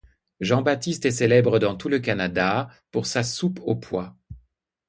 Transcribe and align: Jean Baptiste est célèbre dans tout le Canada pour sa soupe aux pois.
Jean 0.39 0.63
Baptiste 0.63 1.05
est 1.05 1.11
célèbre 1.11 1.59
dans 1.59 1.75
tout 1.75 1.87
le 1.87 1.99
Canada 1.99 2.69
pour 2.89 3.05
sa 3.05 3.21
soupe 3.21 3.59
aux 3.67 3.75
pois. 3.75 4.17